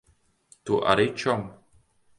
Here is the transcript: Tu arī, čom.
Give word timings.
Tu 0.69 0.81
arī, 0.95 1.07
čom. 1.25 1.47